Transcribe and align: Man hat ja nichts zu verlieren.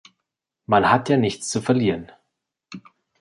Man 0.65 0.89
hat 0.91 1.09
ja 1.09 1.17
nichts 1.17 1.47
zu 1.47 1.61
verlieren. 1.61 2.11